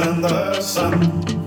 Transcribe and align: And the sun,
And 0.00 0.22
the 0.22 0.60
sun, 0.60 1.37